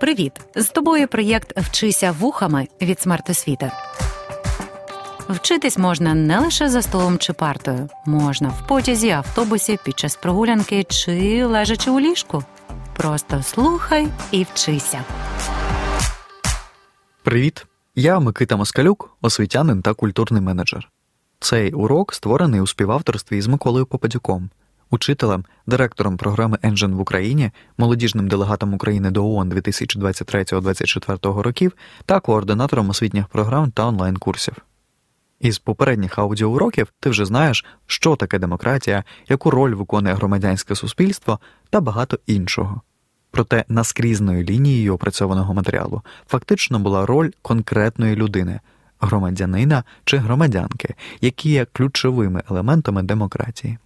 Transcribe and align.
Привіт! 0.00 0.32
З 0.54 0.68
тобою 0.68 1.08
проєкт 1.08 1.58
Вчися 1.58 2.12
вухами 2.12 2.68
від 2.82 3.00
смертосвіти. 3.00 3.72
Вчитись 5.28 5.78
можна 5.78 6.14
не 6.14 6.38
лише 6.38 6.68
за 6.68 6.82
столом 6.82 7.18
чи 7.18 7.32
партою, 7.32 7.88
можна 8.06 8.48
в 8.48 8.66
потязі, 8.66 9.10
автобусі, 9.10 9.78
під 9.84 9.98
час 9.98 10.16
прогулянки 10.16 10.84
чи 10.84 11.44
лежачи 11.44 11.90
у 11.90 12.00
ліжку. 12.00 12.44
Просто 12.96 13.42
слухай 13.42 14.08
і 14.30 14.46
вчися. 14.52 15.04
Привіт! 17.22 17.66
Я 17.94 18.18
Микита 18.18 18.56
Москалюк, 18.56 19.16
освітянин 19.22 19.82
та 19.82 19.94
культурний 19.94 20.42
менеджер. 20.42 20.88
Цей 21.40 21.72
урок 21.72 22.14
створений 22.14 22.60
у 22.60 22.66
співавторстві 22.66 23.40
з 23.40 23.46
Миколою 23.46 23.86
Попадюком, 23.86 24.50
учителем, 24.90 25.44
директором 25.66 26.16
програми 26.16 26.58
Engine 26.62 26.94
в 26.94 27.00
Україні, 27.00 27.50
молодіжним 27.78 28.28
делегатом 28.28 28.74
України 28.74 29.10
до 29.10 29.26
ООН 29.26 29.52
2023-2024 29.52 31.40
років 31.40 31.72
та 32.06 32.20
координатором 32.20 32.90
освітніх 32.90 33.26
програм 33.26 33.70
та 33.70 33.86
онлайн-курсів. 33.86 34.54
Із 35.40 35.58
попередніх 35.58 36.18
аудіоуроків 36.18 36.92
ти 37.00 37.10
вже 37.10 37.24
знаєш, 37.24 37.64
що 37.86 38.16
таке 38.16 38.38
демократія, 38.38 39.04
яку 39.28 39.50
роль 39.50 39.74
виконує 39.74 40.14
громадянське 40.14 40.74
суспільство 40.74 41.40
та 41.70 41.80
багато 41.80 42.18
іншого. 42.26 42.80
Проте 43.30 43.64
наскрізною 43.68 44.44
лінією 44.44 44.94
опрацьованого 44.94 45.54
матеріалу 45.54 46.02
фактично 46.26 46.78
була 46.78 47.06
роль 47.06 47.30
конкретної 47.42 48.16
людини, 48.16 48.60
громадянина 49.00 49.84
чи 50.04 50.16
громадянки, 50.16 50.94
які 51.20 51.50
є 51.50 51.64
ключовими 51.64 52.42
елементами 52.50 53.02
демократії. 53.02 53.78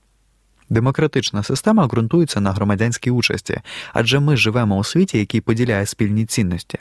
Демократична 0.72 1.42
система 1.42 1.86
ґрунтується 1.86 2.40
на 2.40 2.52
громадянській 2.52 3.10
участі, 3.10 3.60
адже 3.92 4.20
ми 4.20 4.36
живемо 4.36 4.76
у 4.76 4.84
світі, 4.84 5.18
який 5.18 5.40
поділяє 5.40 5.86
спільні 5.86 6.26
цінності, 6.26 6.78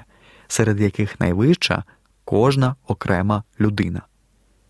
серед 0.48 0.82
яких 0.82 1.20
найвища 1.20 1.84
кожна 2.26 2.76
окрема 2.88 3.44
людина. 3.60 4.02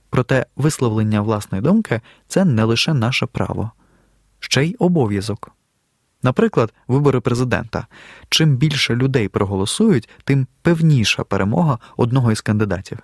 Проте 0.09 0.45
висловлення 0.55 1.21
власної 1.21 1.61
думки 1.61 2.01
це 2.27 2.45
не 2.45 2.63
лише 2.63 2.93
наше 2.93 3.25
право, 3.25 3.71
ще 4.39 4.65
й 4.65 4.75
обов'язок. 4.79 5.51
Наприклад, 6.23 6.73
вибори 6.87 7.19
президента. 7.19 7.87
Чим 8.29 8.55
більше 8.55 8.95
людей 8.95 9.27
проголосують, 9.27 10.09
тим 10.23 10.47
певніша 10.61 11.23
перемога 11.23 11.79
одного 11.97 12.31
із 12.31 12.41
кандидатів. 12.41 12.97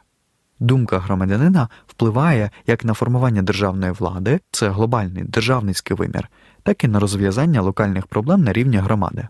Думка 0.59 1.00
громадянина 1.00 1.69
впливає 1.88 2.52
як 2.67 2.86
на 2.86 2.94
формування 2.94 3.41
державної 3.41 3.91
влади, 3.91 4.39
це 4.52 4.69
глобальний 4.69 5.23
державницький 5.23 5.97
вимір, 5.97 6.30
так 6.64 6.83
і 6.83 6.88
на 6.88 6.99
розв'язання 6.99 7.61
локальних 7.61 8.08
проблем 8.08 8.44
на 8.44 8.53
рівні 8.53 8.77
громади. 8.77 9.27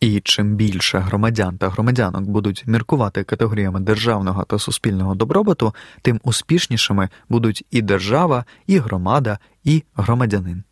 І 0.00 0.20
чим 0.20 0.56
більше 0.56 0.98
громадян 0.98 1.58
та 1.58 1.68
громадянок 1.68 2.24
будуть 2.24 2.64
міркувати 2.66 3.24
категоріями 3.24 3.80
державного 3.80 4.44
та 4.44 4.58
суспільного 4.58 5.14
добробуту, 5.14 5.74
тим 6.02 6.20
успішнішими 6.22 7.08
будуть 7.28 7.64
і 7.70 7.82
держава, 7.82 8.44
і 8.66 8.78
громада, 8.78 9.38
і 9.64 9.82
громадянин. 9.94 10.64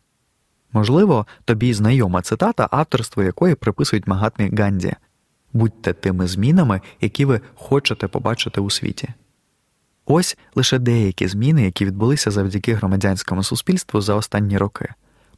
Можливо, 0.73 1.27
тобі 1.45 1.73
знайома 1.73 2.21
цитата, 2.21 2.67
авторство 2.71 3.23
якої 3.23 3.55
приписують 3.55 4.07
Магатмі 4.07 4.49
Ганді 4.57 4.93
будьте 5.53 5.93
тими 5.93 6.27
змінами, 6.27 6.81
які 7.01 7.25
ви 7.25 7.41
хочете 7.55 8.07
побачити 8.07 8.61
у 8.61 8.69
світі. 8.69 9.09
Ось 10.13 10.37
лише 10.55 10.79
деякі 10.79 11.27
зміни, 11.27 11.63
які 11.63 11.85
відбулися 11.85 12.31
завдяки 12.31 12.73
громадянському 12.73 13.43
суспільству 13.43 14.01
за 14.01 14.15
останні 14.15 14.57
роки. 14.57 14.89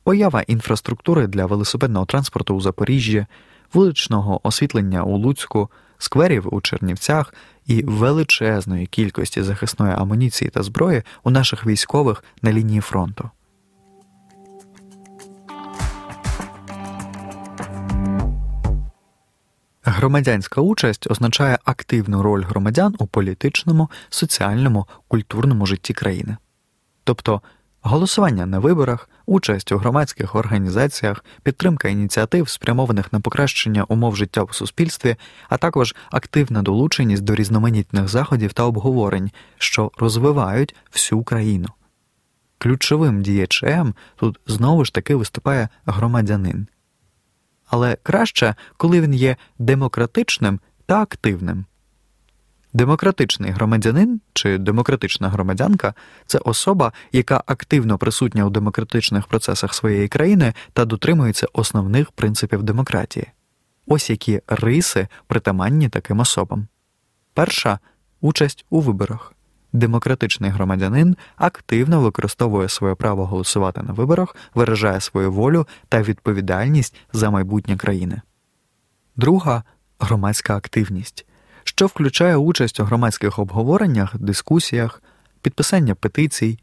Поява 0.04 0.42
інфраструктури 0.42 1.28
для 1.28 1.46
велосипедного 1.46 2.06
транспорту 2.06 2.56
у 2.56 2.62
Запоріжжі, 2.62 3.26
вуличного 3.74 4.40
освітлення 4.44 5.04
у 5.04 5.18
Луцьку, 5.18 5.70
скверів 5.98 6.54
у 6.54 6.62
Чернівцях 6.62 7.34
і 7.66 7.84
величезної 7.84 8.86
кількості 8.86 9.44
захисної 9.44 9.94
амуніції 9.94 10.50
та 10.50 10.64
зброї 10.64 11.04
у 11.24 11.30
наших 11.30 11.66
військових 11.66 12.24
на 12.42 12.54
лінії 12.54 12.82
фронту. 12.82 13.30
Громадянська 19.86 20.62
участь 20.62 21.12
означає 21.12 21.60
активну 21.66 22.22
роль 22.22 22.44
громадян 22.44 22.96
у 23.00 23.08
політичному, 23.08 23.90
соціальному, 24.10 24.88
культурному 25.08 25.66
житті 25.66 25.94
країни, 25.94 26.38
тобто 27.04 27.42
голосування 27.82 28.46
на 28.46 28.60
виборах, 28.60 29.10
участь 29.26 29.72
у 29.72 29.78
громадських 29.78 30.36
організаціях, 30.36 31.26
підтримка 31.44 31.90
ініціатив, 31.90 32.50
спрямованих 32.50 33.14
на 33.14 33.20
покращення 33.20 33.84
умов 33.84 34.16
життя 34.16 34.44
в 34.44 34.56
суспільстві, 34.56 35.16
а 35.50 35.58
також 35.58 35.96
активна 36.12 36.62
долученість 36.62 37.24
до 37.24 37.36
різноманітних 37.36 38.08
заходів 38.08 38.54
та 38.54 38.64
обговорень, 38.64 39.32
що 39.58 39.92
розвивають 39.98 40.76
всю 40.92 41.24
країну. 41.24 41.70
Ключовим 42.58 43.22
діячем 43.22 43.96
тут 44.16 44.40
знову 44.48 44.86
ж 44.86 44.94
таки 44.94 45.16
виступає 45.16 45.70
громадянин 45.86 46.68
але 47.74 47.98
краще, 48.04 48.56
коли 48.78 49.02
він 49.02 49.14
є 49.14 49.36
демократичним 49.60 50.60
та 50.86 51.02
активним. 51.02 51.66
Демократичний 52.74 53.52
громадянин 53.52 54.22
чи 54.34 54.58
демократична 54.58 55.30
громадянка 55.30 55.94
це 56.26 56.38
особа, 56.38 56.94
яка 57.12 57.44
активно 57.46 57.98
присутня 57.98 58.46
у 58.46 58.50
демократичних 58.50 59.28
процесах 59.28 59.74
своєї 59.74 60.08
країни 60.08 60.54
та 60.74 60.86
дотримується 60.86 61.48
основних 61.54 62.12
принципів 62.12 62.64
демократії. 62.64 63.28
Ось 63.88 64.10
які 64.10 64.42
риси 64.48 65.08
притаманні 65.28 65.90
таким 65.90 66.20
особам. 66.20 66.68
Перша 67.34 67.80
участь 68.22 68.66
у 68.70 68.82
виборах 68.82 69.34
демократичний 69.74 70.52
громадянин 70.52 71.16
активно 71.36 72.02
використовує 72.02 72.70
своє 72.70 72.96
право 72.96 73.26
голосувати 73.26 73.82
на 73.82 73.94
виборах, 73.94 74.36
виражає 74.56 75.02
свою 75.02 75.32
волю 75.32 75.68
та 75.90 76.02
відповідальність 76.02 76.96
за 77.14 77.30
майбутнє 77.30 77.78
країни. 77.78 78.22
Друга 79.16 79.64
громадська 80.00 80.58
активність, 80.58 81.26
що 81.64 81.86
включає 81.86 82.36
участь 82.36 82.80
у 82.80 82.84
громадських 82.84 83.40
обговореннях, 83.40 84.18
дискусіях, 84.18 85.02
підписання 85.42 85.96
петицій, 85.96 86.60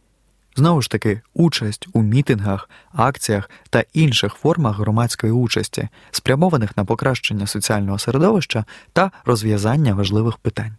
знову 0.57 0.83
ж 0.83 0.91
таки, 0.91 1.21
участь 1.35 1.89
у 1.93 2.03
мітингах, 2.03 2.71
акціях 2.93 3.51
та 3.71 3.85
інших 3.93 4.35
формах 4.35 4.77
громадської 4.77 5.33
участі, 5.33 5.89
спрямованих 6.11 6.77
на 6.77 6.85
покращення 6.85 7.47
соціального 7.47 7.99
середовища 7.99 8.65
та 8.93 9.11
розв'язання 9.25 9.95
важливих 9.95 10.37
питань. 10.37 10.77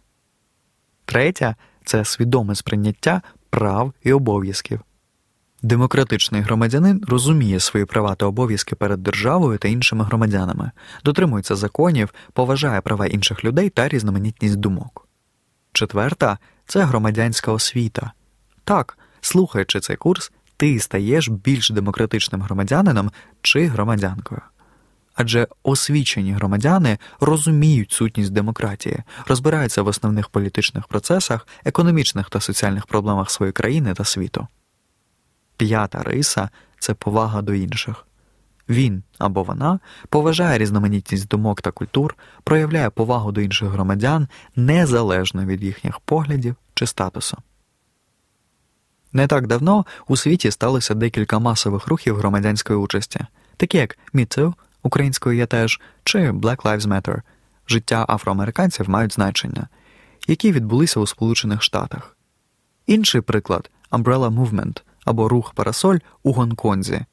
Третя 1.04 1.56
це 1.84 2.04
свідоме 2.04 2.54
сприйняття 2.54 3.22
прав 3.50 3.92
і 4.02 4.12
обов'язків. 4.12 4.80
Демократичний 5.62 6.40
громадянин 6.40 7.02
розуміє 7.08 7.60
свої 7.60 7.86
права 7.86 8.14
та 8.14 8.26
обов'язки 8.26 8.74
перед 8.74 9.02
державою 9.02 9.58
та 9.58 9.68
іншими 9.68 10.04
громадянами, 10.04 10.70
дотримується 11.04 11.56
законів, 11.56 12.14
поважає 12.32 12.80
права 12.80 13.06
інших 13.06 13.44
людей 13.44 13.70
та 13.70 13.88
різноманітність 13.88 14.56
думок. 14.56 15.08
Четверта 15.72 16.38
це 16.66 16.84
громадянська 16.84 17.52
освіта. 17.52 18.12
Так, 18.64 18.98
слухаючи 19.20 19.80
цей 19.80 19.96
курс, 19.96 20.32
ти 20.56 20.78
стаєш 20.78 21.28
більш 21.28 21.70
демократичним 21.70 22.42
громадянином 22.42 23.10
чи 23.42 23.66
громадянкою 23.66 24.40
адже 25.14 25.48
освічені 25.62 26.32
громадяни 26.32 26.98
розуміють 27.20 27.92
сутність 27.92 28.32
демократії, 28.32 29.02
розбираються 29.26 29.82
в 29.82 29.86
основних 29.86 30.28
політичних 30.28 30.86
процесах, 30.86 31.46
економічних 31.64 32.30
та 32.30 32.40
соціальних 32.40 32.86
проблемах 32.86 33.30
своєї 33.30 33.52
країни 33.52 33.94
та 33.94 34.04
світу. 34.04 34.46
П'ята 35.56 36.02
риса 36.02 36.48
це 36.78 36.94
повага 36.94 37.42
до 37.42 37.54
інших. 37.54 38.06
Він 38.68 39.02
або 39.18 39.42
вона 39.42 39.78
поважає 40.08 40.58
різноманітність 40.58 41.28
думок 41.28 41.62
та 41.62 41.70
культур, 41.70 42.16
проявляє 42.44 42.90
повагу 42.90 43.32
до 43.32 43.40
інших 43.40 43.68
громадян 43.68 44.28
незалежно 44.56 45.44
від 45.44 45.64
їхніх 45.64 46.00
поглядів 46.00 46.56
чи 46.74 46.86
статусу. 46.86 47.36
Не 49.12 49.26
так 49.26 49.46
давно 49.46 49.86
у 50.08 50.16
світі 50.16 50.50
сталося 50.50 50.94
декілька 50.94 51.38
масових 51.38 51.86
рухів 51.86 52.16
громадянської 52.16 52.78
участі, 52.78 53.20
такі 53.56 53.78
як 53.78 53.98
Me 54.14 54.38
Too, 54.38 54.54
українською 54.82 55.36
я 55.36 55.46
теж, 55.46 55.80
чи 56.04 56.18
Black 56.18 56.56
Lives 56.56 56.80
Matter 56.80 57.20
життя 57.68 58.06
афроамериканців 58.08 58.90
мають 58.90 59.14
значення, 59.14 59.68
які 60.28 60.52
відбулися 60.52 61.00
у 61.00 61.06
Сполучених 61.06 61.62
Штатах. 61.62 62.16
Інший 62.86 63.20
приклад 63.20 63.70
Umbrella 63.90 64.30
Movement 64.30 64.82
або 65.04 65.28
рух 65.28 65.54
Парасоль 65.54 65.98
у 66.22 66.32
Гонконзі. 66.32 67.04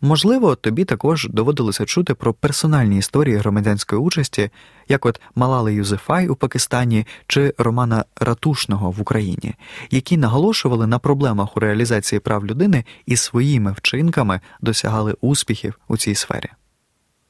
Можливо, 0.00 0.56
тобі 0.56 0.84
також 0.84 1.28
доводилося 1.30 1.84
чути 1.84 2.14
про 2.14 2.34
персональні 2.34 2.98
історії 2.98 3.36
громадянської 3.36 4.00
участі, 4.00 4.50
як 4.88 5.06
от 5.06 5.20
Малали 5.34 5.74
Юзефай 5.74 6.28
у 6.28 6.36
Пакистані 6.36 7.06
чи 7.26 7.54
Романа 7.58 8.04
Ратушного 8.16 8.90
в 8.90 9.00
Україні, 9.00 9.54
які 9.90 10.16
наголошували 10.16 10.86
на 10.86 10.98
проблемах 10.98 11.56
у 11.56 11.60
реалізації 11.60 12.20
прав 12.20 12.46
людини 12.46 12.84
і 13.06 13.16
своїми 13.16 13.72
вчинками 13.72 14.40
досягали 14.60 15.16
успіхів 15.20 15.78
у 15.88 15.96
цій 15.96 16.14
сфері. 16.14 16.48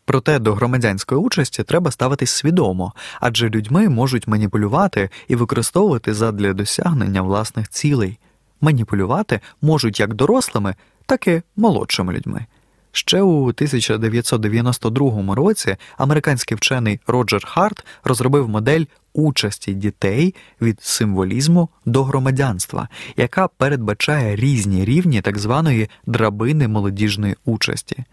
Проте 0.09 0.39
до 0.39 0.55
громадянської 0.55 1.21
участі 1.21 1.63
треба 1.63 1.91
ставитись 1.91 2.31
свідомо, 2.31 2.93
адже 3.21 3.49
людьми 3.49 3.89
можуть 3.89 4.29
маніпулювати 4.29 5.11
і 5.29 5.37
використовувати 5.37 6.15
задля 6.15 6.53
досягнення 6.53 7.23
власних 7.23 7.69
цілей. 7.69 8.19
Маніпулювати 8.61 9.41
можуть 9.63 10.01
як 10.01 10.15
дорослими, 10.15 10.75
так 11.07 11.27
і 11.27 11.43
молодшими 11.57 12.13
людьми. 12.13 12.47
Ще 12.93 13.23
у 13.23 13.43
1992 13.43 15.35
році 15.35 15.77
американський 15.99 16.57
вчений 16.57 17.01
Роджер 17.07 17.47
Харт 17.47 17.87
розробив 18.05 18.49
модель 18.49 18.85
участі 19.13 19.75
дітей 19.75 20.35
від 20.61 20.83
символізму 20.83 21.69
до 21.87 22.05
громадянства, 22.05 22.89
яка 23.17 23.49
передбачає 23.49 24.37
різні 24.37 24.85
рівні 24.85 25.21
так 25.21 25.39
званої 25.39 25.91
драбини 26.07 26.69
молодіжної 26.69 27.37
участі. 27.45 28.05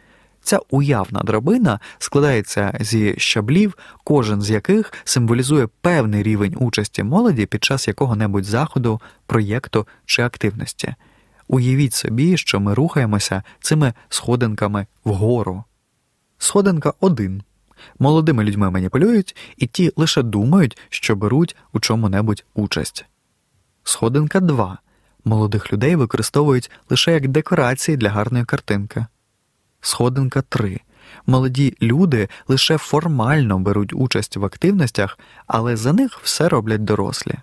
Ця 0.45 0.59
уявна 0.69 1.19
драбина 1.24 1.80
складається 2.00 2.77
зі 2.80 3.15
щаблів, 3.18 3.77
кожен 4.03 4.42
з 4.42 4.50
яких 4.50 4.94
символізує 5.03 5.68
певний 5.81 6.24
рівень 6.24 6.56
участі 6.59 7.03
молоді 7.03 7.45
під 7.45 7.63
час 7.63 7.88
якого-небудь 7.88 8.45
заходу, 8.45 9.01
проєкту 9.25 9.88
чи 10.06 10.21
активності. 10.21 10.95
Уявіть 11.47 11.94
собі, 11.94 12.38
що 12.38 12.59
ми 12.59 12.74
рухаємося 12.74 13.44
цими 13.59 13.94
сходинками 14.09 14.88
вгору. 15.06 15.63
Сходинка 16.38 16.94
1. 17.00 17.44
Молодими 18.00 18.44
людьми 18.44 18.71
маніпулюють, 18.71 19.36
і 19.57 19.68
ті 19.68 19.92
лише 19.95 20.21
думають, 20.21 20.77
що 20.89 21.15
беруть 21.15 21.56
у 21.74 21.80
чому-небудь 21.80 22.45
участь. 22.56 23.06
Сходинка 23.83 24.39
2. 24.39 24.77
Молодих 25.24 25.74
людей 25.74 25.95
використовують 25.95 26.71
лише 26.89 27.13
як 27.13 27.27
декорації 27.27 27.97
для 27.97 28.09
гарної 28.09 28.45
картинки. 28.45 29.06
Сходинка 29.86 30.42
3. 30.42 30.80
Молоді 31.28 31.78
люди 31.82 32.30
лише 32.48 32.78
формально 32.78 33.60
беруть 33.60 33.94
участь 33.94 34.38
в 34.38 34.46
активностях, 34.46 35.20
але 35.48 35.76
за 35.76 35.94
них 35.94 36.20
все 36.24 36.50
роблять 36.50 36.84
дорослі. 36.84 37.34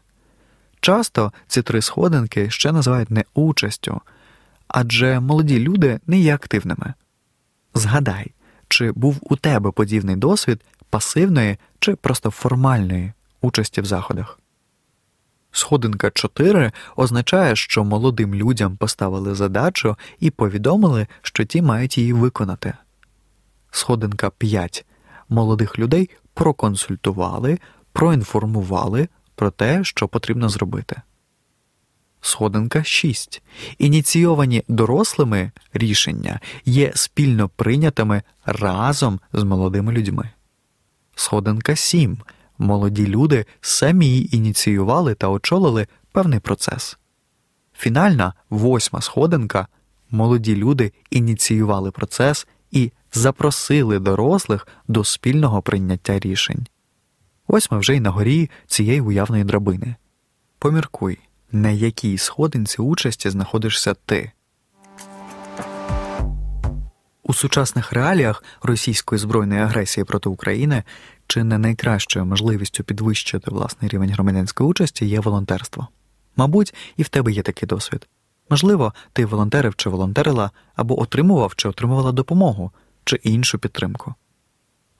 Часто 0.81 1.33
ці 1.47 1.63
три 1.63 1.83
сходинки 1.83 2.51
ще 2.51 2.73
називають 2.73 3.11
не 3.11 3.25
участю, 3.35 4.01
адже 4.69 5.21
молоді 5.21 5.59
люди 5.59 6.01
не 6.07 6.19
є 6.19 6.35
активними. 6.35 6.95
Згадай, 7.75 8.33
чи 8.69 8.93
був 8.93 9.19
у 9.23 9.37
тебе 9.37 9.71
подібний 9.71 10.17
досвід 10.17 10.61
пасивної 10.91 11.57
чи 11.79 11.95
просто 11.97 12.31
формальної 12.31 13.13
участі 13.41 13.81
в 13.81 13.85
заходах. 13.85 14.39
Сходинка 15.53 16.11
4 16.11 16.73
означає, 16.97 17.57
що 17.57 17.85
молодим 17.85 18.35
людям 18.35 18.77
поставили 18.77 19.35
задачу 19.35 19.97
і 20.21 20.31
повідомили, 20.31 21.07
що 21.23 21.45
ті 21.45 21.63
мають 21.63 21.99
її 21.99 22.13
виконати. 22.13 22.75
Сходинка 23.71 24.31
5 24.31 24.85
молодих 25.29 25.79
людей 25.79 26.11
проконсультували, 26.35 27.59
проінформували 27.93 29.09
про 29.35 29.51
те, 29.51 29.85
що 29.85 30.09
потрібно 30.09 30.49
зробити. 30.49 31.03
Сходинка 32.21 32.85
6. 32.85 33.43
Ініційовані 33.79 34.65
дорослими 34.69 35.51
рішення 35.73 36.41
є 36.65 36.93
спільно 36.95 37.49
прийнятими 37.49 38.23
разом 38.45 39.21
з 39.33 39.43
молодими 39.43 39.93
людьми. 39.93 40.31
Сходинка 41.15 41.77
7. 41.77 42.19
Молоді 42.63 43.07
люди 43.07 43.47
самі 43.61 44.29
ініціювали 44.33 45.15
та 45.15 45.29
очолили 45.29 45.87
певний 46.13 46.41
процес. 46.41 46.99
Фінальна 47.77 48.35
восьма 48.51 49.01
сходинка 49.01 49.67
молоді 50.11 50.57
люди 50.57 50.93
ініціювали 51.11 51.91
процес 51.91 52.47
і 52.71 52.93
запросили 53.13 53.99
дорослих 53.99 54.69
до 54.89 55.05
спільного 55.05 55.63
прийняття 55.63 56.19
рішень. 56.19 56.67
Ось 57.47 57.71
ми 57.71 57.79
вже 57.79 57.97
й 57.97 58.01
на 58.01 58.11
горі 58.11 58.51
цієї 58.67 59.01
уявної 59.01 59.45
драбини. 59.45 59.95
Поміркуй, 60.59 61.19
на 61.53 61.71
якій 61.71 62.19
сходинці 62.19 62.83
участі 62.83 63.31
знаходишся 63.31 63.95
ти. 63.95 64.33
У 67.23 67.35
сучасних 67.35 67.93
реаліях 67.93 68.45
російської 68.63 69.19
збройної 69.19 69.61
агресії 69.61 70.05
проти 70.05 70.29
України 70.29 70.83
чи 71.33 71.45
не 71.45 71.59
найкращою 71.59 72.27
можливістю 72.27 72.85
підвищити 72.85 73.51
власний 73.51 73.89
рівень 73.89 74.11
громадянської 74.11 74.71
участі 74.71 75.07
є 75.07 75.21
волонтерство. 75.21 75.89
Мабуть, 76.37 76.75
і 76.97 77.03
в 77.03 77.09
тебе 77.09 77.33
є 77.33 77.43
такий 77.43 77.67
досвід. 77.67 78.09
Можливо, 78.51 78.95
ти 79.13 79.27
волонтерив 79.27 79.77
чи 79.77 79.91
волонтерила 79.91 80.51
або 80.77 81.01
отримував 81.01 81.55
чи 81.57 81.69
отримувала 81.69 82.13
допомогу 82.13 82.71
чи 83.05 83.17
іншу 83.17 83.59
підтримку. 83.59 84.15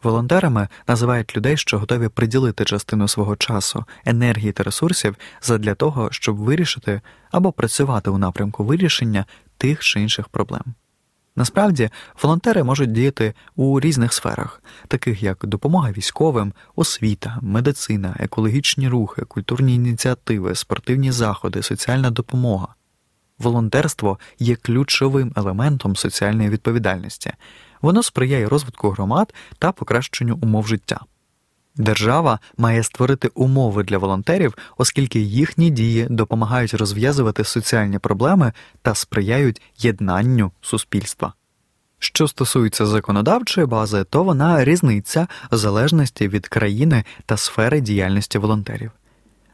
Волонтерами 0.03 0.69
називають 0.89 1.37
людей, 1.37 1.57
що 1.57 1.79
готові 1.79 2.09
приділити 2.09 2.65
частину 2.65 3.09
свого 3.09 3.37
часу, 3.37 3.85
енергії 4.05 4.53
та 4.53 4.63
ресурсів 4.63 5.17
задля 5.43 5.75
того, 5.75 6.09
щоб 6.13 6.37
вирішити 6.37 7.01
або 7.31 7.53
працювати 7.53 8.11
у 8.11 8.19
напрямку 8.19 8.65
вирішення 8.65 9.27
тих 9.57 9.81
чи 9.81 10.01
інших 10.01 10.29
проблем. 10.29 10.63
Насправді, 11.37 11.91
волонтери 12.23 12.63
можуть 12.63 12.93
діяти 12.93 13.35
у 13.57 13.81
різних 13.81 14.13
сферах, 14.13 14.63
таких 14.89 15.23
як 15.23 15.47
допомога 15.47 15.93
військовим, 15.93 16.53
освіта, 16.77 17.39
медицина, 17.43 18.17
екологічні 18.19 18.89
рухи, 18.89 19.23
культурні 19.23 19.75
ініціативи, 19.75 20.55
спортивні 20.55 21.13
заходи, 21.13 21.63
соціальна 21.63 22.11
допомога. 22.11 22.69
Волонтерство 23.39 24.19
є 24.39 24.57
ключовим 24.57 25.33
елементом 25.37 25.97
соціальної 25.97 26.49
відповідальності. 26.49 27.33
Воно 27.83 28.03
сприяє 28.03 28.49
розвитку 28.49 28.91
громад 28.91 29.35
та 29.59 29.73
покращенню 29.73 30.39
умов 30.43 30.67
життя. 30.67 31.01
Держава 31.77 32.39
має 32.57 32.83
створити 32.83 33.29
умови 33.35 33.85
для 33.85 33.99
волонтерів, 33.99 34.55
оскільки 34.79 35.21
їхні 35.21 35.71
дії 35.71 36.07
допомагають 36.11 36.75
розв'язувати 36.75 37.45
соціальні 37.45 37.99
проблеми 37.99 38.53
та 38.83 38.95
сприяють 38.95 39.63
єднанню 39.79 40.53
суспільства. 40.61 41.33
Що 41.99 42.29
стосується 42.29 42.87
законодавчої 42.87 43.67
бази, 43.67 44.05
то 44.05 44.25
вона 44.25 44.65
різниця 44.65 45.27
в 45.53 45.57
залежності 45.57 46.29
від 46.29 46.49
країни 46.49 47.05
та 47.27 47.37
сфери 47.37 47.81
діяльності 47.81 48.39
волонтерів. 48.39 48.91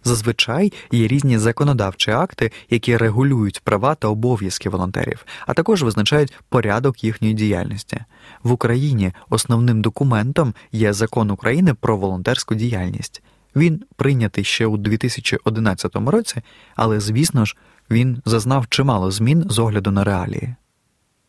Зазвичай 0.09 0.73
є 0.93 1.09
різні 1.09 1.39
законодавчі 1.39 2.11
акти, 2.11 2.53
які 2.71 2.97
регулюють 2.97 3.61
права 3.61 3.95
та 3.95 4.09
обов'язки 4.09 4.69
волонтерів, 4.69 5.27
а 5.47 5.55
також 5.55 5.83
визначають 5.83 6.35
порядок 6.49 7.05
їхньої 7.05 7.35
діяльності. 7.35 8.01
В 8.43 8.53
Україні 8.53 9.13
основним 9.31 9.83
документом 9.83 10.55
є 10.73 10.93
закон 10.93 11.31
України 11.31 11.75
про 11.75 11.97
волонтерську 11.97 12.55
діяльність. 12.55 13.23
Він 13.57 13.85
прийнятий 13.97 14.45
ще 14.45 14.67
у 14.67 14.77
2011 14.77 15.97
році, 15.97 16.43
але, 16.77 17.01
звісно 17.01 17.45
ж, 17.45 17.57
він 17.91 18.23
зазнав 18.25 18.69
чимало 18.69 19.11
змін 19.11 19.47
з 19.51 19.59
огляду 19.59 19.91
на 19.91 20.05
реалії. 20.05 20.55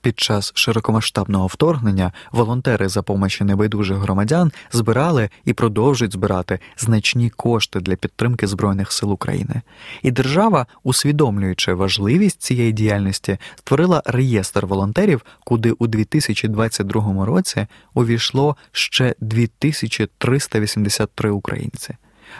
Під 0.01 0.20
час 0.20 0.51
широкомасштабного 0.56 1.48
вторгнення 1.48 2.12
волонтери 2.32 2.89
за 2.89 3.01
помощі 3.01 3.44
небайдужих 3.44 3.98
громадян 3.98 4.51
збирали 4.72 5.29
і 5.46 5.53
продовжують 5.53 6.13
збирати 6.13 6.60
значні 6.77 7.29
кошти 7.29 7.79
для 7.79 7.96
підтримки 7.96 8.48
Збройних 8.48 8.91
сил 8.91 9.13
України. 9.13 9.62
І 10.01 10.12
держава, 10.12 10.65
усвідомлюючи 10.84 11.74
важливість 11.74 12.41
цієї 12.41 12.72
діяльності, 12.72 13.38
створила 13.56 14.03
реєстр 14.06 14.65
волонтерів, 14.65 15.25
куди 15.46 15.72
у 15.72 15.88
2022 15.88 17.25
році 17.25 17.68
увійшло 17.94 18.56
ще 18.72 19.15
2383 19.20 21.29
українці. 21.29 21.96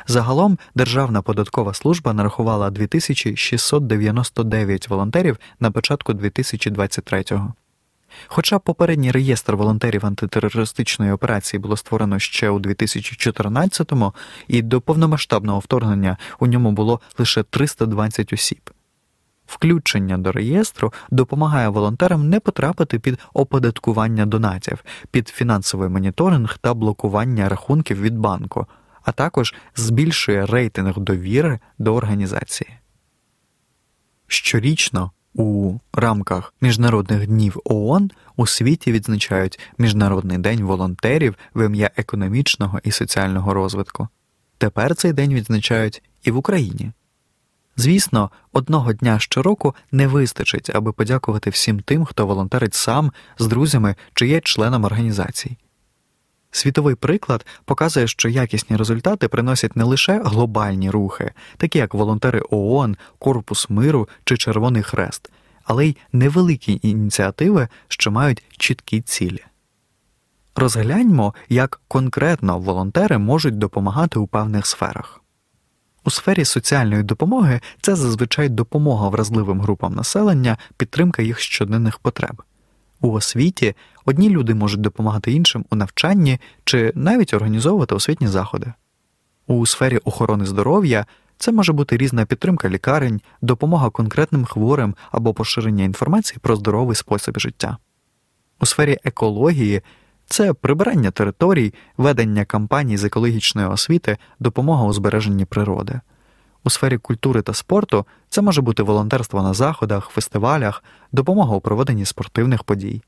Загалом 0.08 0.60
Державна 0.75 1.22
податкова 1.22 1.74
служба 1.74 2.13
нарахувала 2.13 2.69
2699 2.69 4.89
волонтерів 4.89 5.38
на 5.60 5.72
початку 5.72 6.13
2023-го. 6.13 7.53
Хоча 8.27 8.60
попередній 8.60 9.12
реєстр 9.12 9.55
волонтерів 9.55 10.05
антитерористичної 10.05 11.12
операції 11.12 11.60
було 11.60 11.77
створено 11.77 12.19
ще 12.19 12.50
у 12.50 12.60
2014-му, 12.60 14.13
і 14.48 14.62
до 14.62 14.81
повномасштабного 14.81 15.60
вторгнення 15.60 16.17
у 16.39 16.48
ньому 16.48 16.72
було 16.72 17.01
лише 17.17 17.43
320 17.43 18.34
осіб. 18.34 18.69
Включення 19.46 20.17
до 20.17 20.31
реєстру 20.31 20.93
допомагає 21.12 21.69
волонтерам 21.69 22.29
не 22.29 22.39
потрапити 22.39 23.00
під 23.00 23.19
оподаткування 23.34 24.25
донатів, 24.25 24.84
під 25.12 25.27
фінансовий 25.27 25.89
моніторинг 25.89 26.58
та 26.58 26.74
блокування 26.74 27.50
рахунків 27.50 28.01
від 28.01 28.17
банку, 28.17 28.67
а 29.10 29.12
також 29.12 29.54
збільшує 29.75 30.46
рейтинг 30.46 30.98
довіри 30.98 31.60
до 31.80 31.96
організації. 31.96 32.70
Щорічно 34.28 35.12
у 35.34 35.78
рамках 35.94 36.54
міжнародних 36.62 37.28
днів 37.28 37.60
ООН 37.63 38.12
у 38.36 38.48
світі 38.48 38.92
відзначають 38.92 39.60
Міжнародний 39.78 40.38
день 40.38 40.63
волонтерів 40.63 41.36
в 41.54 41.66
ім'я 41.66 41.92
економічного 41.96 42.80
і 42.84 42.92
соціального 42.92 43.54
розвитку. 43.54 44.08
Тепер 44.58 44.96
цей 44.96 45.13
день 45.13 45.34
відзначають 45.34 46.04
і 46.24 46.32
в 46.32 46.38
Україні. 46.38 46.92
Звісно, 47.78 48.32
одного 48.51 48.94
дня 48.94 49.20
щороку 49.20 49.75
не 49.92 50.08
вистачить, 50.08 50.70
аби 50.75 50.92
подякувати 50.92 51.50
всім 51.50 51.80
тим, 51.80 52.06
хто 52.06 52.28
волонтерить 52.28 52.74
сам 52.74 53.12
з 53.39 53.48
друзями 53.48 53.96
чи 54.13 54.28
є 54.28 54.42
членом 54.42 54.84
організацій. 54.84 55.58
Світовий 56.51 56.96
приклад 56.96 57.46
показує, 57.65 58.08
що 58.08 58.29
якісні 58.29 58.77
результати 58.77 59.27
приносять 59.27 59.75
не 59.75 59.84
лише 59.84 60.22
глобальні 60.24 60.89
рухи, 60.89 61.32
такі 61.58 61.77
як 61.77 61.94
волонтери 61.94 62.41
ООН, 62.50 62.98
Корпус 63.20 63.70
миру 63.70 64.10
чи 64.24 64.38
Червоний 64.38 64.84
Хрест, 64.84 65.29
але 65.63 65.88
й 65.88 65.98
невеликі 66.13 66.79
ініціативи, 66.82 67.68
що 67.88 68.12
мають 68.12 68.44
чіткі 68.58 69.01
цілі. 69.01 69.44
Розгляньмо, 70.56 71.34
як 71.50 71.82
конкретно 71.88 72.60
волонтери 72.60 73.18
можуть 73.18 73.58
допомагати 73.58 74.20
у 74.20 74.27
певних 74.27 74.68
сферах. 74.68 75.22
У 76.03 76.12
сфері 76.12 76.46
соціальної 76.46 77.03
допомоги 77.03 77.62
це 77.82 77.96
зазвичай 77.96 78.50
допомога 78.50 79.10
вразливим 79.10 79.62
групам 79.62 79.96
населення, 79.96 80.58
підтримка 80.77 81.22
їх 81.22 81.39
щоденних 81.39 82.00
потреб. 82.00 82.41
У 83.01 83.12
освіті 83.12 83.75
одні 84.06 84.29
люди 84.29 84.56
можуть 84.56 84.82
допомагати 84.82 85.32
іншим 85.32 85.65
у 85.70 85.75
навчанні 85.75 86.39
чи 86.63 86.91
навіть 86.96 87.34
організовувати 87.34 87.96
освітні 87.96 88.27
заходи. 88.27 88.74
У 89.48 89.65
сфері 89.65 89.98
охорони 89.98 90.46
здоров'я 90.46 91.06
це 91.38 91.51
може 91.51 91.74
бути 91.74 91.98
різна 91.98 92.25
підтримка 92.25 92.70
лікарень, 92.70 93.22
допомога 93.41 93.89
конкретним 93.89 94.46
хворим 94.46 94.96
або 95.12 95.34
поширення 95.34 95.84
інформації 95.84 96.39
про 96.41 96.56
здоровий 96.56 96.96
спосіб 96.96 97.39
життя. 97.39 97.77
У 98.60 98.65
сфері 98.65 98.98
екології 99.03 99.82
це 100.25 100.53
прибирання 100.53 101.12
територій, 101.12 101.74
ведення 101.98 102.46
кампаній 102.46 102.98
з 102.98 103.03
екологічної 103.03 103.68
освіти, 103.68 104.18
допомога 104.39 104.86
у 104.86 104.94
збереженні 104.94 105.46
природи. 105.46 106.01
У 106.63 106.70
сфері 106.70 106.98
культури 106.98 107.42
та 107.42 107.54
спорту 107.54 108.06
це 108.30 108.42
може 108.42 108.62
бути 108.62 108.84
волонтерство 108.84 109.44
на 109.44 109.54
заходах, 109.54 110.10
фестивалях, 110.10 110.84
допомога 111.12 111.56
у 111.56 111.62
проведенні 111.62 112.06
спортивних 112.06 112.63
подій. 112.63 113.01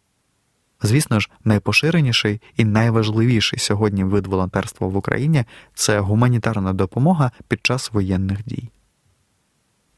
Звісно 0.82 1.20
ж, 1.20 1.30
найпоширеніший 1.44 2.42
і 2.58 2.66
найважливіший 2.66 3.60
сьогодні 3.60 4.04
вид 4.04 4.28
волонтерства 4.28 4.88
в 4.88 4.96
Україні 4.96 5.46
це 5.74 6.00
гуманітарна 6.00 6.74
допомога 6.74 7.32
під 7.48 7.60
час 7.66 7.92
воєнних 7.94 8.46
дій. 8.46 8.70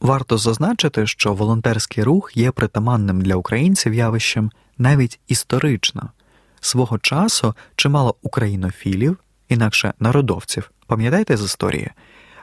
Варто 0.01 0.37
зазначити, 0.37 1.07
що 1.07 1.33
волонтерський 1.33 2.03
рух 2.03 2.37
є 2.37 2.51
притаманним 2.51 3.21
для 3.21 3.35
українців 3.35 3.93
явищем 3.93 4.51
навіть 4.77 5.19
історично. 5.27 6.09
Свого 6.59 6.99
часу 6.99 7.55
чимало 7.75 8.15
українофілів, 8.21 9.17
інакше 9.49 9.93
народовців, 9.99 10.71
пам'ятаєте 10.87 11.37
з 11.37 11.43
історії, 11.43 11.91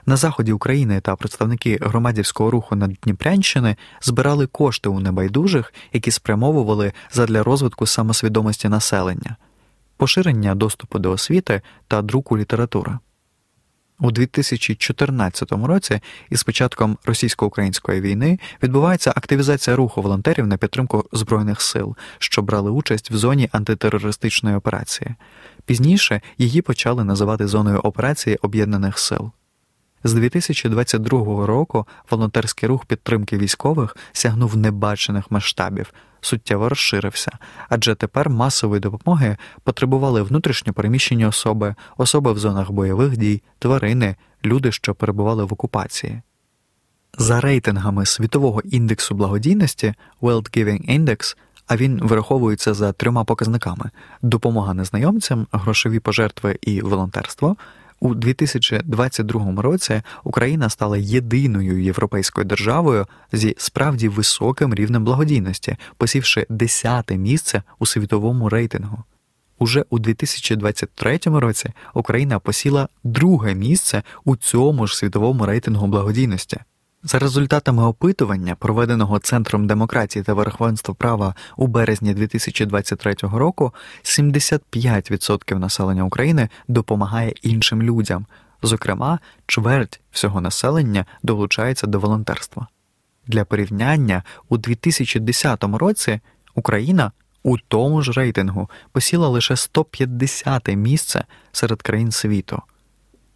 на 0.05 0.15
заході 0.15 0.51
України 0.51 0.99
та 0.99 1.15
представники 1.15 1.79
громадівського 1.81 2.51
руху 2.51 2.75
на 2.75 2.87
Дніпрянщини 2.87 3.75
збирали 4.01 4.47
кошти 4.47 4.89
у 4.89 4.99
небайдужих, 4.99 5.73
які 5.93 6.11
спрямовували 6.11 6.93
задля 7.11 7.43
розвитку 7.43 7.85
самосвідомості 7.85 8.69
населення, 8.69 9.35
поширення 9.97 10.55
доступу 10.55 10.99
до 10.99 11.11
освіти 11.11 11.61
та 11.87 12.01
друку 12.01 12.37
літератури. 12.37 12.97
У 14.01 14.11
2014 14.11 15.51
році 15.51 15.99
із 16.29 16.43
початком 16.43 16.97
російсько-української 17.05 18.01
війни 18.01 18.39
відбувається 18.63 19.13
активізація 19.15 19.75
руху 19.75 20.01
волонтерів 20.01 20.47
на 20.47 20.57
підтримку 20.57 21.05
збройних 21.11 21.61
сил, 21.61 21.95
що 22.19 22.41
брали 22.41 22.71
участь 22.71 23.11
в 23.11 23.15
зоні 23.15 23.49
антитерористичної 23.51 24.55
операції. 24.55 25.15
Пізніше 25.65 26.21
її 26.37 26.61
почали 26.61 27.03
називати 27.03 27.47
зоною 27.47 27.79
операції 27.79 28.37
Об'єднаних 28.41 28.99
Сил. 28.99 29.31
З 30.03 30.13
2022 30.13 31.45
року 31.45 31.87
волонтерський 32.11 32.69
рух 32.69 32.85
підтримки 32.85 33.37
військових 33.37 33.97
сягнув 34.11 34.57
небачених 34.57 35.31
масштабів, 35.31 35.93
суттєво 36.21 36.69
розширився, 36.69 37.31
адже 37.69 37.95
тепер 37.95 38.29
масової 38.29 38.79
допомоги 38.81 39.37
потребували 39.63 40.21
внутрішньо 40.21 40.73
переміщені 40.73 41.25
особи, 41.25 41.75
особи 41.97 42.33
в 42.33 42.39
зонах 42.39 42.71
бойових 42.71 43.17
дій, 43.17 43.41
тварини, 43.59 44.15
люди, 44.45 44.71
що 44.71 44.95
перебували 44.95 45.43
в 45.43 45.53
окупації. 45.53 46.21
За 47.17 47.41
рейтингами 47.41 48.05
світового 48.05 48.61
індексу 48.61 49.15
благодійності 49.15 49.93
World 50.21 50.57
Giving 50.57 50.99
Index, 50.99 51.37
а 51.67 51.75
він 51.75 51.99
вираховується 52.03 52.73
за 52.73 52.91
трьома 52.91 53.23
показниками: 53.23 53.89
допомога 54.21 54.73
незнайомцям, 54.73 55.47
грошові 55.51 55.99
пожертви 55.99 56.57
і 56.61 56.81
волонтерство. 56.81 57.55
У 58.03 58.15
2022 58.15 59.61
році 59.61 60.01
Україна 60.23 60.69
стала 60.69 60.97
єдиною 60.97 61.83
європейською 61.83 62.45
державою 62.45 63.07
зі 63.31 63.55
справді 63.57 64.09
високим 64.09 64.73
рівнем 64.73 65.03
благодійності, 65.03 65.77
посівши 65.97 66.45
десяте 66.49 67.17
місце 67.17 67.63
у 67.79 67.85
світовому 67.85 68.49
рейтингу. 68.49 69.03
Уже 69.59 69.85
у 69.89 69.99
2023 69.99 71.19
році 71.25 71.69
Україна 71.93 72.39
посіла 72.39 72.87
друге 73.03 73.55
місце 73.55 74.03
у 74.25 74.35
цьому 74.35 74.87
ж 74.87 74.97
світовому 74.97 75.45
рейтингу 75.45 75.87
благодійності. 75.87 76.57
За 77.03 77.19
результатами 77.19 77.83
опитування, 77.83 78.55
проведеного 78.55 79.19
Центром 79.19 79.67
демократії 79.67 80.23
та 80.23 80.33
верховенства 80.33 80.93
права 80.93 81.35
у 81.57 81.67
березні 81.67 82.13
2023 82.13 83.15
року, 83.21 83.73
75% 84.03 85.57
населення 85.57 86.03
України 86.03 86.49
допомагає 86.67 87.33
іншим 87.41 87.81
людям. 87.81 88.25
Зокрема, 88.63 89.19
чверть 89.47 89.99
всього 90.11 90.41
населення 90.41 91.05
долучається 91.23 91.87
до 91.87 91.99
волонтерства. 91.99 92.67
Для 93.27 93.45
порівняння 93.45 94.23
у 94.49 94.57
2010 94.57 95.63
році 95.63 96.19
Україна 96.55 97.11
у 97.43 97.57
тому 97.57 98.01
ж 98.01 98.11
рейтингу 98.11 98.69
посіла 98.91 99.27
лише 99.27 99.55
150 99.55 100.67
місце 100.67 101.25
серед 101.51 101.81
країн 101.81 102.11
світу 102.11 102.61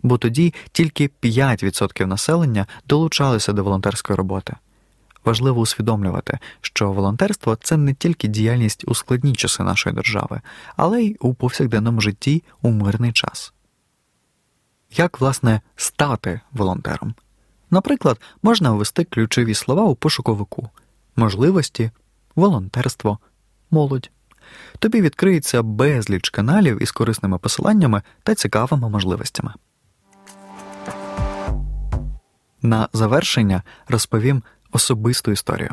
бо 0.06 0.18
тоді 0.18 0.54
тільки 0.72 1.10
5% 1.24 2.06
населення 2.06 2.68
долучалися 2.88 3.54
до 3.54 3.64
волонтерської 3.64 4.18
роботи. 4.18 4.56
Важливо 5.26 5.62
усвідомлювати, 5.62 6.40
що 6.62 6.92
волонтерство 6.92 7.56
це 7.56 7.78
не 7.78 7.94
тільки 7.94 8.28
діяльність 8.28 8.84
у 8.88 8.96
складні 8.96 9.34
часи 9.34 9.64
нашої 9.64 9.96
держави, 9.96 10.42
але 10.76 11.04
й 11.04 11.18
у 11.20 11.34
повсякденному 11.34 12.02
житті 12.02 12.44
у 12.62 12.72
мирний 12.72 13.12
час. 13.12 13.54
Як, 14.96 15.22
власне, 15.22 15.62
стати 15.76 16.42
волонтером? 16.52 17.16
Наприклад, 17.72 18.22
можна 18.44 18.72
ввести 18.72 19.04
ключові 19.04 19.54
слова 19.54 19.84
у 19.84 19.96
пошуковику 19.96 20.70
можливості, 21.16 21.92
волонтерство, 22.36 23.20
молодь. 23.72 24.12
Тобі 24.80 25.02
відкриється 25.02 25.64
безліч 25.64 26.30
каналів 26.30 26.82
із 26.82 26.92
корисними 26.92 27.38
посиланнями 27.38 28.02
та 28.24 28.36
цікавими 28.36 28.90
можливостями. 28.90 29.54
На 32.66 32.90
завершення 32.94 33.64
розповім 33.88 34.44
особисту 34.72 35.32
історію. 35.32 35.70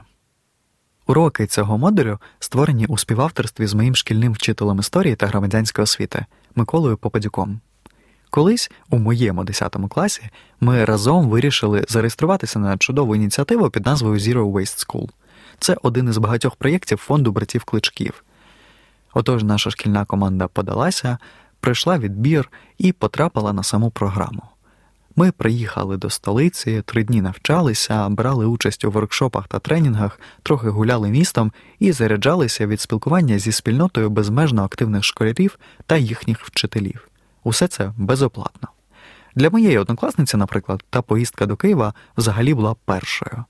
Уроки 1.07 1.47
цього 1.47 1.79
модулю 1.79 2.19
створені 2.39 2.87
у 2.87 2.99
співавторстві 2.99 3.67
з 3.67 3.75
моїм 3.75 3.97
шкільним 3.97 4.33
вчителем 4.33 4.79
історії 4.79 5.17
та 5.17 5.27
громадянської 5.27 5.83
освіти 5.83 6.27
Миколою 6.55 6.97
Попадюком. 6.97 7.61
Колись 8.31 8.71
у 8.91 8.99
моєму 8.99 9.45
10 9.45 9.77
класі 9.91 10.23
ми 10.61 10.85
разом 10.85 11.29
вирішили 11.29 11.85
зареєструватися 11.89 12.59
на 12.59 12.79
чудову 12.79 13.17
ініціативу 13.17 13.71
під 13.71 13.87
назвою 13.87 14.19
Zero 14.19 14.53
Waste 14.53 14.87
School. 14.87 15.09
Це 15.59 15.77
один 15.83 16.09
із 16.09 16.19
багатьох 16.19 16.57
проєктів 16.57 16.99
фонду 16.99 17.33
братів 17.33 17.65
кличків. 17.65 18.25
Отож, 19.15 19.43
наша 19.43 19.71
шкільна 19.71 20.05
команда 20.05 20.49
подалася, 20.49 21.19
пройшла 21.61 21.99
відбір 21.99 22.51
і 22.79 22.93
потрапила 22.93 23.53
на 23.53 23.63
саму 23.63 23.91
програму. 23.91 24.43
Ми 25.17 25.33
приїхали 25.33 25.97
до 25.97 26.11
столиці, 26.11 26.83
три 26.87 27.05
дні 27.05 27.23
навчалися, 27.23 28.09
брали 28.09 28.47
участь 28.47 28.85
у 28.85 28.91
воркшопах 28.91 29.49
та 29.49 29.59
тренінгах, 29.59 30.21
трохи 30.43 30.69
гуляли 30.69 31.11
містом 31.11 31.53
і 31.79 31.93
заряджалися 31.93 32.67
від 32.67 32.81
спілкування 32.81 33.39
зі 33.39 33.53
спільнотою 33.53 34.11
безмежно 34.11 34.65
активних 34.65 35.05
школярів 35.05 35.59
та 35.87 35.97
їхніх 35.97 36.45
вчителів. 36.45 37.09
Усе 37.45 37.69
це 37.69 37.93
безоплатно. 37.97 38.69
Для 39.35 39.51
моєї 39.51 39.79
однокласниці, 39.79 40.37
наприклад, 40.37 40.85
та 40.91 41.03
поїздка 41.03 41.47
до 41.47 41.57
Києва 41.57 41.95
взагалі 42.17 42.55
була 42.55 42.75
першою. 42.85 43.45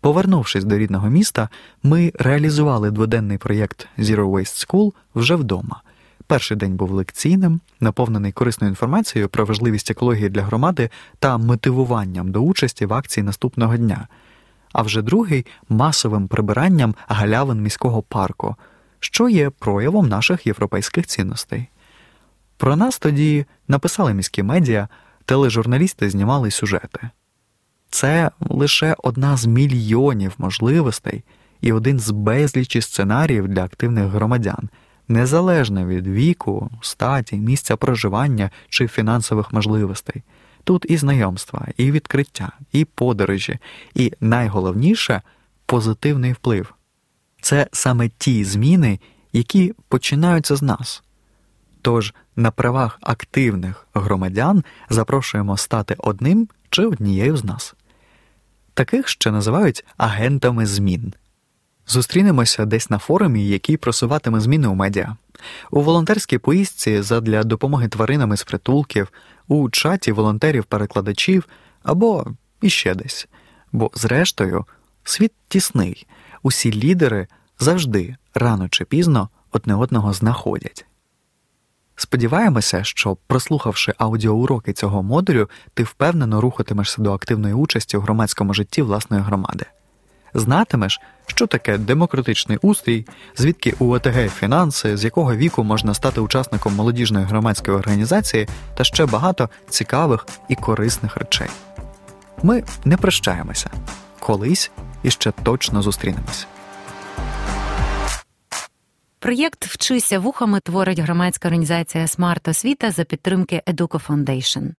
Повернувшись 0.00 0.64
до 0.64 0.78
рідного 0.78 1.08
міста, 1.08 1.48
ми 1.82 2.12
реалізували 2.14 2.90
дводенний 2.90 3.38
проєкт 3.38 3.88
Zero 3.98 4.30
Waste 4.30 4.66
School 4.66 4.92
вже 5.14 5.34
вдома. 5.34 5.82
Перший 6.26 6.56
день 6.56 6.76
був 6.76 6.90
лекційним, 6.90 7.60
наповнений 7.80 8.32
корисною 8.32 8.70
інформацією 8.70 9.28
про 9.28 9.44
важливість 9.44 9.90
екології 9.90 10.28
для 10.28 10.42
громади 10.42 10.90
та 11.18 11.38
мотивуванням 11.38 12.30
до 12.30 12.40
участі 12.40 12.86
в 12.86 12.94
акції 12.94 13.24
наступного 13.24 13.76
дня, 13.76 14.08
а 14.72 14.82
вже 14.82 15.02
другий 15.02 15.46
масовим 15.68 16.28
прибиранням 16.28 16.94
галявин 17.08 17.62
міського 17.62 18.02
парку, 18.02 18.56
що 19.00 19.28
є 19.28 19.50
проявом 19.50 20.08
наших 20.08 20.46
європейських 20.46 21.06
цінностей. 21.06 21.68
Про 22.56 22.76
нас 22.76 22.98
тоді 22.98 23.46
написали 23.68 24.14
міські 24.14 24.42
медіа, 24.42 24.88
тележурналісти 25.24 26.10
знімали 26.10 26.50
сюжети. 26.50 27.10
Це 27.90 28.30
лише 28.40 28.96
одна 28.98 29.36
з 29.36 29.46
мільйонів 29.46 30.34
можливостей 30.38 31.24
і 31.60 31.72
один 31.72 32.00
з 32.00 32.10
безлічі 32.10 32.80
сценаріїв 32.80 33.48
для 33.48 33.64
активних 33.64 34.04
громадян 34.04 34.68
незалежно 35.08 35.86
від 35.86 36.06
віку, 36.06 36.70
статі, 36.80 37.36
місця 37.36 37.76
проживання 37.76 38.50
чи 38.68 38.88
фінансових 38.88 39.52
можливостей. 39.52 40.22
Тут 40.64 40.86
і 40.88 40.96
знайомства, 40.96 41.66
і 41.76 41.90
відкриття, 41.90 42.52
і 42.72 42.84
подорожі, 42.84 43.58
і 43.94 44.12
найголовніше 44.20 45.22
позитивний 45.66 46.32
вплив. 46.32 46.74
Це 47.40 47.66
саме 47.72 48.08
ті 48.08 48.44
зміни, 48.44 49.00
які 49.32 49.74
починаються 49.88 50.56
з 50.56 50.62
нас. 50.62 51.02
Тож 51.82 52.14
на 52.36 52.50
правах 52.50 52.98
активних 53.00 53.86
громадян 53.94 54.64
запрошуємо 54.90 55.56
стати 55.56 55.94
одним 55.98 56.48
чи 56.70 56.86
однією 56.86 57.36
з 57.36 57.44
нас. 57.44 57.74
Таких 58.74 59.08
ще 59.08 59.30
називають 59.30 59.84
агентами 59.96 60.66
змін. 60.66 61.14
Зустрінемося 61.88 62.64
десь 62.64 62.90
на 62.90 62.98
форумі, 62.98 63.48
який 63.48 63.76
просуватиме 63.76 64.40
зміни 64.40 64.68
у 64.68 64.74
медіа, 64.74 65.16
у 65.70 65.80
волонтерській 65.80 66.38
поїздці 66.38 67.02
задля 67.02 67.44
допомоги 67.44 67.88
тваринам 67.88 68.32
із 68.32 68.44
притулків, 68.44 69.08
у 69.48 69.70
чаті 69.70 70.12
волонтерів-перекладачів 70.12 71.44
або 71.82 72.26
іще 72.60 72.94
десь. 72.94 73.28
Бо, 73.72 73.90
зрештою, 73.94 74.64
світ 75.04 75.32
тісний, 75.48 76.06
усі 76.42 76.72
лідери 76.72 77.26
завжди 77.58 78.16
рано 78.34 78.68
чи 78.68 78.84
пізно 78.84 79.28
одне 79.52 79.74
одного 79.74 80.12
знаходять. 80.12 80.86
Сподіваємося, 81.96 82.84
що, 82.84 83.16
прослухавши 83.26 83.94
аудіоуроки 83.98 84.72
цього 84.72 85.02
модулю, 85.02 85.50
ти 85.74 85.82
впевнено 85.82 86.40
рухатимешся 86.40 87.02
до 87.02 87.12
активної 87.12 87.54
участі 87.54 87.96
у 87.96 88.00
громадському 88.00 88.54
житті 88.54 88.82
власної 88.82 89.22
громади. 89.22 89.66
Знатимеш, 90.36 91.00
що 91.26 91.46
таке 91.46 91.78
демократичний 91.78 92.58
устрій, 92.62 93.06
звідки 93.36 93.74
у 93.78 93.94
ОТГ 93.94 94.28
фінанси, 94.28 94.96
з 94.96 95.04
якого 95.04 95.36
віку 95.36 95.64
можна 95.64 95.94
стати 95.94 96.20
учасником 96.20 96.74
молодіжної 96.74 97.26
громадської 97.26 97.76
організації 97.76 98.48
та 98.74 98.84
ще 98.84 99.06
багато 99.06 99.50
цікавих 99.68 100.26
і 100.48 100.54
корисних 100.54 101.16
речей. 101.16 101.48
Ми 102.42 102.64
не 102.84 102.96
прощаємося 102.96 103.70
колись 104.20 104.70
і 105.02 105.10
ще 105.10 105.32
точно 105.42 105.82
зустрінемось. 105.82 106.46
Проєкт 109.18 109.66
Вчися 109.66 110.18
вухами 110.18 110.60
творить 110.60 110.98
громадська 110.98 111.48
організація 111.48 112.06
Смарт 112.06 112.48
Освіта 112.48 112.90
за 112.90 113.04
підтримки 113.04 113.62
Educo 113.66 114.06
Foundation. 114.06 114.70